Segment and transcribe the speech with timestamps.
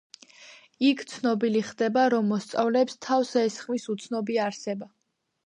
[0.87, 4.91] იქ ცნობილი ხდება, რომ მოსწავლეებს თავს ესხმის უცნობი არსება.